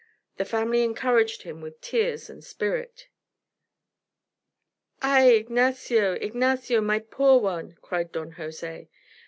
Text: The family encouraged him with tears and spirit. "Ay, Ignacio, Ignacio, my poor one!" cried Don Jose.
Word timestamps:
The 0.37 0.45
family 0.45 0.81
encouraged 0.81 1.43
him 1.43 1.61
with 1.61 1.79
tears 1.79 2.27
and 2.27 2.43
spirit. 2.43 3.07
"Ay, 5.03 5.29
Ignacio, 5.35 6.13
Ignacio, 6.13 6.81
my 6.81 6.97
poor 6.97 7.39
one!" 7.39 7.77
cried 7.83 8.11
Don 8.11 8.31
Jose. 8.31 8.89